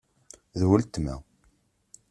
[0.59, 1.15] D weltma.